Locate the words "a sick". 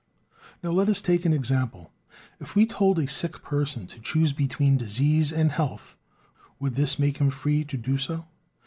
2.97-3.43